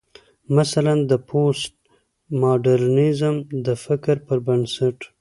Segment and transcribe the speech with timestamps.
[0.55, 1.73] مثلا: د پوسټ
[2.41, 4.97] ماډرنيزم د فکر پر بنسټ